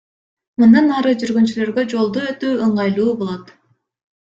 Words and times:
Мындан 0.63 0.89
ары 1.01 1.13
жүргүнчүлөргө 1.25 1.85
жолду 1.93 2.25
өтүү 2.33 2.57
ыңгайлуу 2.71 3.17
болот. 3.23 3.57